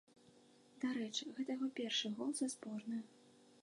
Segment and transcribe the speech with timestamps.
[0.85, 3.03] Дарэчы, гэта яго першы гол за зборную.